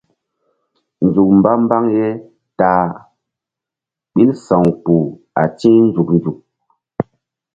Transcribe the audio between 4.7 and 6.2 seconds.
kpuh a ti̧h nzuk